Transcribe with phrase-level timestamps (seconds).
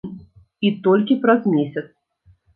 [0.69, 1.87] І толькі праз месяц.